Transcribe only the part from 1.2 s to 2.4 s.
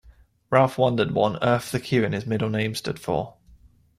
on earth the Q in his